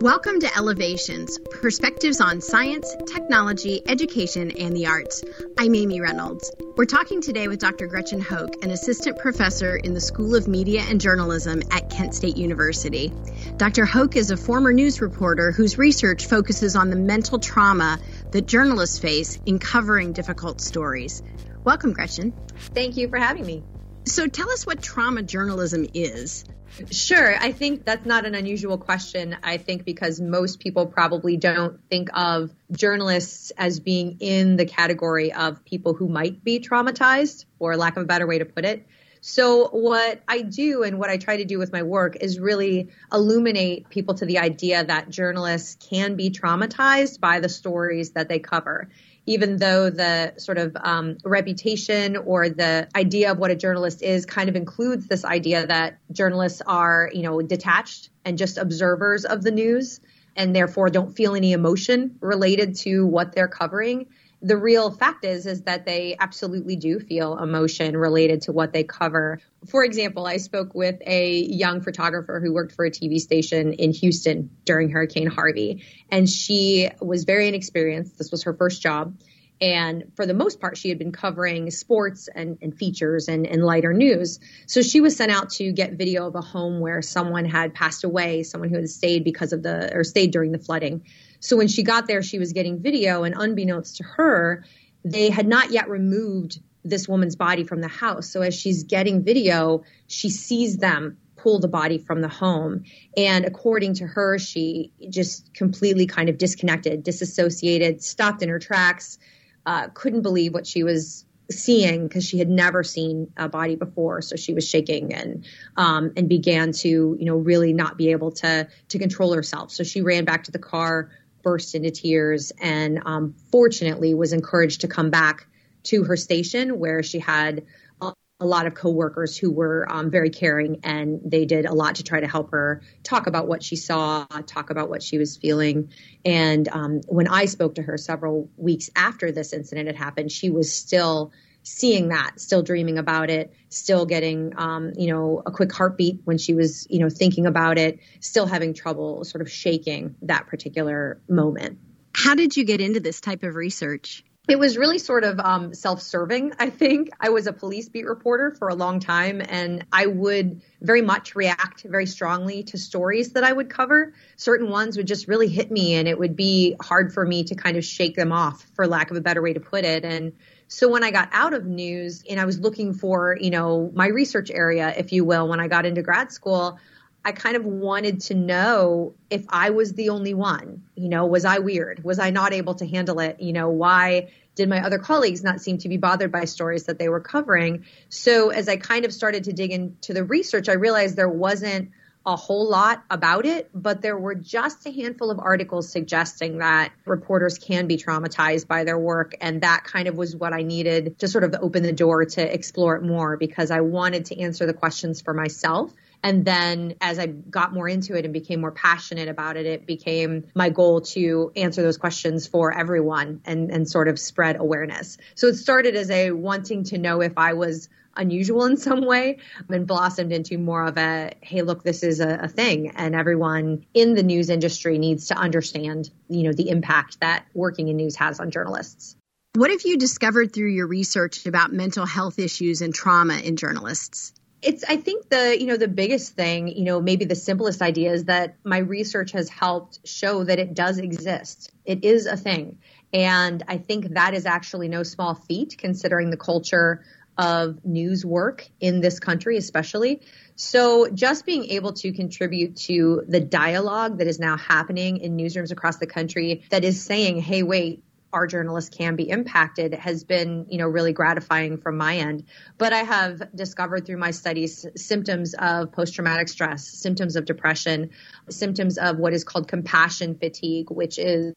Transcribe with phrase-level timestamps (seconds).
[0.00, 5.24] Welcome to Elevations Perspectives on Science, Technology, Education, and the Arts.
[5.58, 6.52] I'm Amy Reynolds.
[6.76, 7.88] We're talking today with Dr.
[7.88, 12.36] Gretchen Hoak, an assistant professor in the School of Media and Journalism at Kent State
[12.36, 13.12] University.
[13.56, 13.84] Dr.
[13.84, 17.98] Hoak is a former news reporter whose research focuses on the mental trauma
[18.30, 21.24] that journalists face in covering difficult stories.
[21.64, 22.34] Welcome, Gretchen.
[22.72, 23.64] Thank you for having me.
[24.08, 26.46] So, tell us what trauma journalism is.
[26.90, 27.36] Sure.
[27.36, 29.36] I think that's not an unusual question.
[29.42, 35.32] I think because most people probably don't think of journalists as being in the category
[35.32, 38.86] of people who might be traumatized, for lack of a better way to put it.
[39.20, 42.88] So, what I do and what I try to do with my work is really
[43.12, 48.38] illuminate people to the idea that journalists can be traumatized by the stories that they
[48.38, 48.88] cover
[49.28, 54.24] even though the sort of um, reputation or the idea of what a journalist is
[54.24, 59.42] kind of includes this idea that journalists are, you know, detached and just observers of
[59.42, 60.00] the news
[60.34, 64.06] and therefore don't feel any emotion related to what they're covering
[64.40, 68.84] the real fact is is that they absolutely do feel emotion related to what they
[68.84, 69.40] cover.
[69.66, 73.92] For example, I spoke with a young photographer who worked for a TV station in
[73.92, 78.16] Houston during Hurricane Harvey, and she was very inexperienced.
[78.16, 79.16] This was her first job.
[79.60, 83.64] And for the most part, she had been covering sports and, and features and, and,
[83.64, 84.38] lighter news.
[84.66, 88.04] So she was sent out to get video of a home where someone had passed
[88.04, 91.02] away, someone who had stayed because of the, or stayed during the flooding.
[91.40, 94.64] So when she got there, she was getting video, and unbeknownst to her,
[95.04, 98.30] they had not yet removed this woman's body from the house.
[98.30, 102.84] So as she's getting video, she sees them pull the body from the home.
[103.16, 109.18] And according to her, she just completely kind of disconnected, disassociated, stopped in her tracks,
[109.64, 114.20] uh, couldn't believe what she was seeing because she had never seen a body before
[114.20, 115.46] so she was shaking and
[115.78, 119.82] um, and began to you know really not be able to to control herself so
[119.82, 121.10] she ran back to the car
[121.48, 125.46] burst into tears and um, fortunately was encouraged to come back
[125.82, 127.64] to her station where she had
[128.02, 132.04] a, lot of coworkers who were um, very caring and they did a lot to
[132.04, 135.90] try to help her talk about what she saw, talk about what she was feeling.
[136.24, 140.50] And um, when I spoke to her several weeks after this incident had happened, she
[140.50, 141.32] was still
[141.68, 146.38] seeing that, still dreaming about it, still getting, um, you know, a quick heartbeat when
[146.38, 151.20] she was, you know, thinking about it, still having trouble sort of shaking that particular
[151.28, 151.78] moment.
[152.14, 154.24] How did you get into this type of research?
[154.48, 157.10] It was really sort of um, self serving, I think.
[157.20, 161.36] I was a police beat reporter for a long time, and I would very much
[161.36, 164.14] react very strongly to stories that I would cover.
[164.36, 167.56] Certain ones would just really hit me, and it would be hard for me to
[167.56, 170.02] kind of shake them off, for lack of a better way to put it.
[170.06, 170.32] And
[170.68, 174.08] so when I got out of news and I was looking for, you know, my
[174.08, 176.78] research area, if you will, when I got into grad school,
[177.24, 180.84] I kind of wanted to know if I was the only one.
[180.94, 182.04] You know, was I weird?
[182.04, 183.40] Was I not able to handle it?
[183.40, 186.98] You know, why did my other colleagues not seem to be bothered by stories that
[186.98, 187.86] they were covering?
[188.10, 191.90] So as I kind of started to dig into the research, I realized there wasn't
[192.28, 196.92] a whole lot about it, but there were just a handful of articles suggesting that
[197.06, 199.34] reporters can be traumatized by their work.
[199.40, 202.54] And that kind of was what I needed to sort of open the door to
[202.54, 205.90] explore it more because I wanted to answer the questions for myself.
[206.22, 209.86] And then as I got more into it and became more passionate about it, it
[209.86, 215.16] became my goal to answer those questions for everyone and, and sort of spread awareness.
[215.34, 217.88] So it started as a wanting to know if I was
[218.18, 222.40] unusual in some way and blossomed into more of a hey look this is a,
[222.42, 222.90] a, thing.
[222.96, 227.88] And everyone in the news industry needs to understand you know the impact that working
[227.88, 229.16] in news has on journalists.
[229.54, 234.32] What have you discovered through your research about mental health issues and trauma in journalists?
[234.60, 238.12] It's i think the you know the biggest thing you know maybe the simplest idea
[238.12, 241.70] is that my research has helped show that it does exist.
[241.84, 242.78] It is a thing.
[243.12, 247.04] And i think that is actually no small feat considering the culture
[247.38, 250.20] of news work in this country, especially.
[250.56, 255.70] So just being able to contribute to the dialogue that is now happening in newsrooms
[255.70, 258.02] across the country that is saying, hey, wait,
[258.32, 262.44] our journalists can be impacted has been, you know, really gratifying from my end.
[262.76, 268.10] But I have discovered through my studies symptoms of post-traumatic stress, symptoms of depression,
[268.50, 271.54] symptoms of what is called compassion fatigue, which is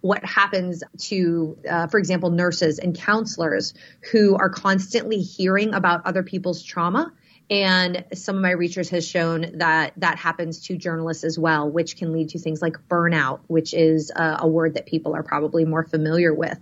[0.00, 3.74] what happens to, uh, for example, nurses and counselors
[4.12, 7.12] who are constantly hearing about other people's trauma
[7.48, 11.96] and some of my research has shown that that happens to journalists as well, which
[11.96, 15.64] can lead to things like burnout, which is a, a word that people are probably
[15.64, 16.58] more familiar with.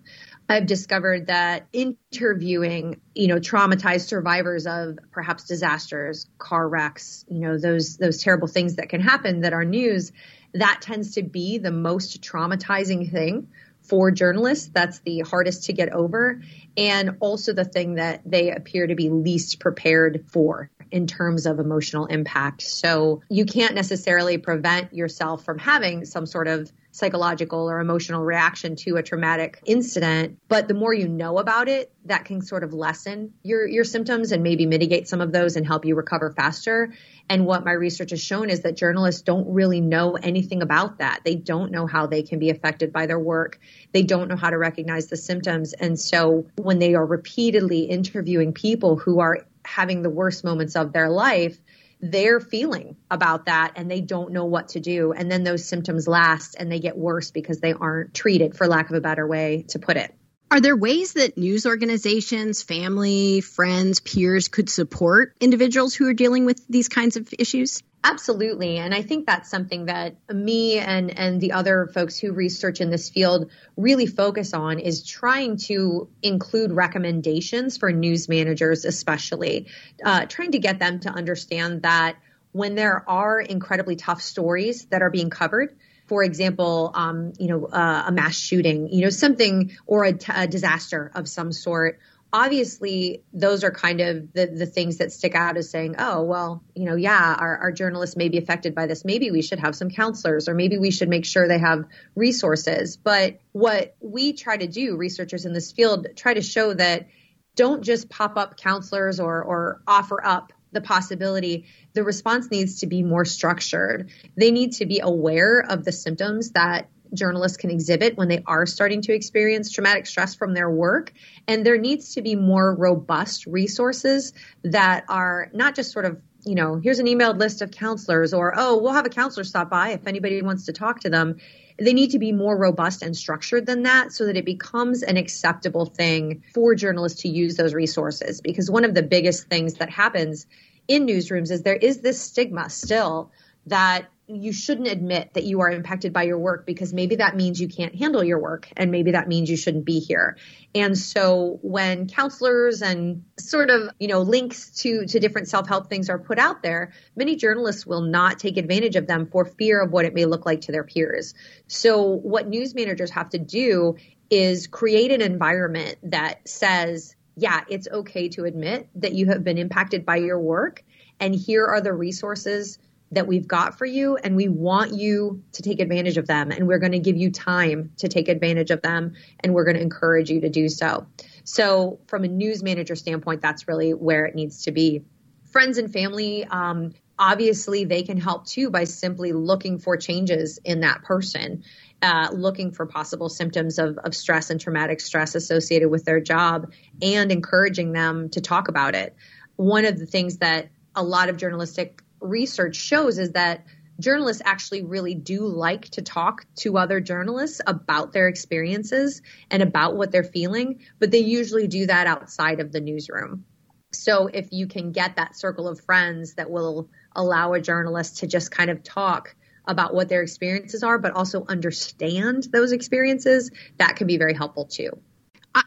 [0.46, 7.56] I've discovered that interviewing, you know, traumatized survivors of perhaps disasters, car wrecks, you know,
[7.56, 10.12] those those terrible things that can happen that are news,
[10.52, 13.48] that tends to be the most traumatizing thing
[13.80, 14.68] for journalists.
[14.72, 16.42] That's the hardest to get over
[16.76, 21.58] and also the thing that they appear to be least prepared for in terms of
[21.58, 22.62] emotional impact.
[22.62, 28.76] So you can't necessarily prevent yourself from having some sort of psychological or emotional reaction
[28.76, 30.38] to a traumatic incident.
[30.46, 34.30] But the more you know about it, that can sort of lessen your, your symptoms
[34.30, 36.94] and maybe mitigate some of those and help you recover faster.
[37.28, 41.22] And what my research has shown is that journalists don't really know anything about that.
[41.24, 43.58] They don't know how they can be affected by their work.
[43.92, 45.72] They don't know how to recognize the symptoms.
[45.72, 50.92] And so when they are repeatedly interviewing people who are having the worst moments of
[50.92, 51.58] their life,
[52.00, 55.12] they're feeling about that and they don't know what to do.
[55.12, 58.90] And then those symptoms last and they get worse because they aren't treated, for lack
[58.90, 60.14] of a better way to put it.
[60.50, 66.44] Are there ways that news organizations, family, friends, peers could support individuals who are dealing
[66.44, 67.82] with these kinds of issues?
[68.06, 68.76] Absolutely.
[68.76, 72.90] And I think that's something that me and, and the other folks who research in
[72.90, 79.68] this field really focus on is trying to include recommendations for news managers, especially
[80.04, 82.16] uh, trying to get them to understand that
[82.52, 85.74] when there are incredibly tough stories that are being covered,
[86.06, 90.30] for example, um, you know, uh, a mass shooting, you know, something or a, t-
[90.34, 91.98] a disaster of some sort,
[92.34, 96.64] obviously those are kind of the, the things that stick out as saying, oh, well,
[96.74, 99.04] you know, yeah, our, our journalists may be affected by this.
[99.04, 101.84] Maybe we should have some counselors or maybe we should make sure they have
[102.16, 102.96] resources.
[102.96, 107.06] But what we try to do, researchers in this field, try to show that
[107.54, 112.88] don't just pop up counselors or, or offer up the possibility, the response needs to
[112.88, 114.10] be more structured.
[114.36, 118.66] They need to be aware of the symptoms that journalists can exhibit when they are
[118.66, 121.12] starting to experience traumatic stress from their work.
[121.48, 124.32] And there needs to be more robust resources
[124.62, 128.52] that are not just sort of you know, here's an emailed list of counselors, or
[128.56, 131.36] oh, we'll have a counselor stop by if anybody wants to talk to them.
[131.78, 135.16] They need to be more robust and structured than that so that it becomes an
[135.16, 138.40] acceptable thing for journalists to use those resources.
[138.40, 140.46] Because one of the biggest things that happens
[140.86, 143.32] in newsrooms is there is this stigma still
[143.66, 147.60] that you shouldn't admit that you are impacted by your work because maybe that means
[147.60, 150.38] you can't handle your work and maybe that means you shouldn't be here.
[150.74, 156.08] And so when counselors and sort of, you know, links to to different self-help things
[156.08, 159.92] are put out there, many journalists will not take advantage of them for fear of
[159.92, 161.34] what it may look like to their peers.
[161.66, 163.96] So what news managers have to do
[164.30, 169.58] is create an environment that says, yeah, it's okay to admit that you have been
[169.58, 170.82] impacted by your work
[171.20, 172.78] and here are the resources
[173.14, 176.66] that we've got for you and we want you to take advantage of them and
[176.66, 179.82] we're going to give you time to take advantage of them and we're going to
[179.82, 181.06] encourage you to do so.
[181.44, 185.04] So from a news manager standpoint, that's really where it needs to be.
[185.50, 190.80] Friends and family, um, obviously they can help too by simply looking for changes in
[190.80, 191.64] that person.
[192.02, 196.70] Uh, looking for possible symptoms of, of stress and traumatic stress associated with their job
[197.00, 199.16] and encouraging them to talk about it.
[199.56, 203.64] One of the things that a lot of journalistic research shows is that
[204.00, 209.96] journalists actually really do like to talk to other journalists about their experiences and about
[209.96, 213.44] what they're feeling, but they usually do that outside of the newsroom.
[213.92, 218.26] So if you can get that circle of friends that will allow a journalist to
[218.26, 219.36] just kind of talk
[219.66, 224.66] about what their experiences are, but also understand those experiences, that can be very helpful
[224.66, 224.90] too.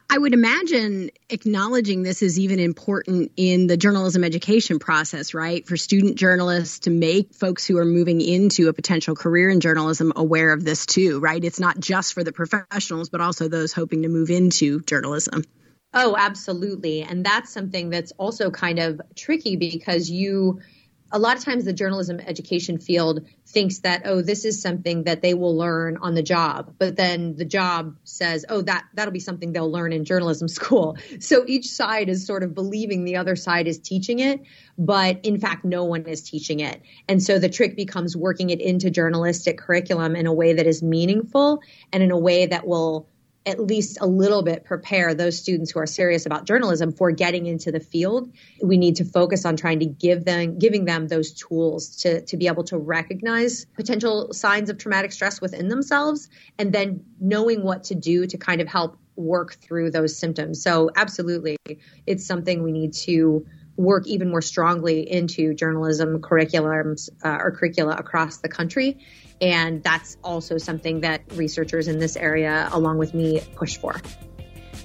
[0.10, 5.66] I would imagine acknowledging this is even important in the journalism education process, right?
[5.68, 10.14] For student journalists to make folks who are moving into a potential career in journalism
[10.16, 11.44] aware of this too, right?
[11.44, 15.44] It's not just for the professionals, but also those hoping to move into journalism.
[15.94, 17.02] Oh, absolutely.
[17.04, 20.60] And that's something that's also kind of tricky because you
[21.12, 25.22] a lot of times the journalism education field thinks that oh this is something that
[25.22, 26.76] they will learn on the job.
[26.78, 30.98] But then the job says oh that that'll be something they'll learn in journalism school.
[31.20, 34.42] So each side is sort of believing the other side is teaching it
[34.78, 36.82] but in fact no one is teaching it.
[37.08, 40.84] And so the trick becomes working it into journalistic curriculum in a way that is
[40.84, 41.62] meaningful
[41.92, 43.08] and in a way that will
[43.48, 47.46] at least a little bit prepare those students who are serious about journalism for getting
[47.46, 48.30] into the field.
[48.62, 52.36] We need to focus on trying to give them, giving them those tools to, to
[52.36, 57.86] be able to recognize potential signs of traumatic stress within themselves and then knowing what
[57.86, 60.62] to do to kind of help work through those symptoms.
[60.62, 61.56] So absolutely,
[62.06, 63.46] it's something we need to
[63.78, 69.00] work even more strongly into journalism curriculums uh, or curricula across the country
[69.42, 73.96] and that's also something that researchers in this area, along with me, push for.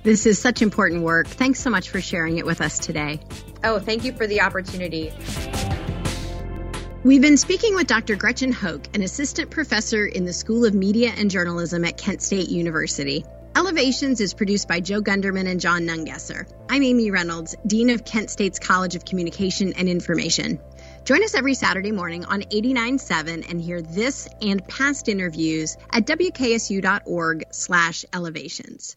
[0.02, 1.26] This is such important work.
[1.26, 3.20] Thanks so much for sharing it with us today.
[3.64, 5.12] Oh, thank you for the opportunity.
[7.04, 8.16] We've been speaking with Dr.
[8.16, 12.49] Gretchen Hoak, an assistant professor in the School of Media and Journalism at Kent State
[12.49, 13.25] University.
[13.54, 16.50] Elevations is produced by Joe Gunderman and John Nungesser.
[16.71, 20.59] I'm Amy Reynolds, Dean of Kent State's College of Communication and Information.
[21.04, 27.44] Join us every Saturday morning on 89.7 and hear this and past interviews at wksu.org
[27.50, 28.97] slash elevations.